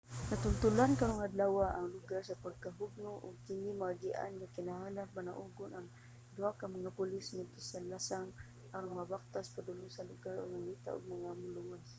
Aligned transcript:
natultolan 0.29 0.91
karong 0.99 1.23
adlawa 1.27 1.65
ang 1.73 1.87
lugar 1.95 2.21
sa 2.25 2.39
pagkahugno 2.45 3.11
ug 3.25 3.33
dili 3.49 3.61
kini 3.65 3.71
maagian 3.81 4.31
nga 4.35 4.41
gikinahanglang 4.47 5.13
panaugon 5.17 5.71
ang 5.73 5.87
duha 6.35 6.51
ka 6.59 6.65
mga 6.75 6.95
pulis 6.97 7.27
ngadto 7.35 7.59
sa 7.69 7.79
lasang 7.91 8.27
aron 8.75 8.97
magbaktas 8.99 9.53
padulong 9.55 9.91
sa 9.93 10.07
lugar 10.11 10.35
og 10.41 10.53
mangita 10.55 10.89
ug 10.97 11.03
mga 11.15 11.29
naluwas 11.41 11.87